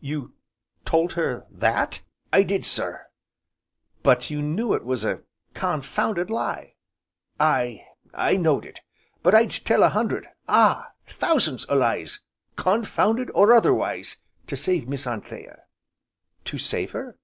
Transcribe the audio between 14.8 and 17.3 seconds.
Miss Anthea." "To save her?"